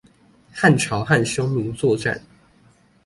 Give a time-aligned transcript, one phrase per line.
[0.55, 2.19] 漢朝和匈奴作戰